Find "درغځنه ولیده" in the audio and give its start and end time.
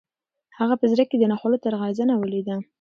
1.63-2.55